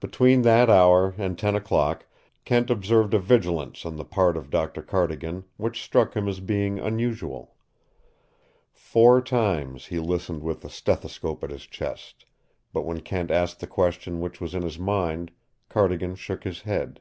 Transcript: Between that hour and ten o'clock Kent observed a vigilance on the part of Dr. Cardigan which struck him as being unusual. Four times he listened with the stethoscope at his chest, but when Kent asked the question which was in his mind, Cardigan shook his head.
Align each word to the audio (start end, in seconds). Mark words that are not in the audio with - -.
Between 0.00 0.42
that 0.42 0.68
hour 0.68 1.14
and 1.16 1.38
ten 1.38 1.54
o'clock 1.56 2.04
Kent 2.44 2.68
observed 2.68 3.14
a 3.14 3.18
vigilance 3.18 3.86
on 3.86 3.96
the 3.96 4.04
part 4.04 4.36
of 4.36 4.50
Dr. 4.50 4.82
Cardigan 4.82 5.44
which 5.56 5.82
struck 5.82 6.12
him 6.12 6.28
as 6.28 6.40
being 6.40 6.78
unusual. 6.78 7.54
Four 8.74 9.22
times 9.22 9.86
he 9.86 9.98
listened 9.98 10.42
with 10.42 10.60
the 10.60 10.68
stethoscope 10.68 11.42
at 11.42 11.48
his 11.48 11.64
chest, 11.64 12.26
but 12.74 12.82
when 12.84 13.00
Kent 13.00 13.30
asked 13.30 13.60
the 13.60 13.66
question 13.66 14.20
which 14.20 14.42
was 14.42 14.54
in 14.54 14.60
his 14.60 14.78
mind, 14.78 15.30
Cardigan 15.70 16.16
shook 16.16 16.44
his 16.44 16.60
head. 16.60 17.00